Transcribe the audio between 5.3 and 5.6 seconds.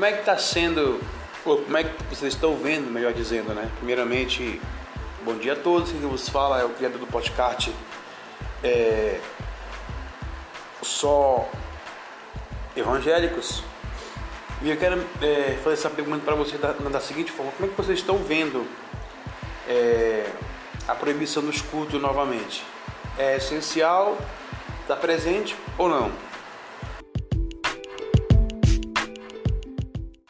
dia a